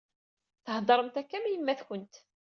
Theddṛemt 0.65 1.15
akka 1.21 1.35
am 1.37 1.45
yemma-tkent. 1.51 2.13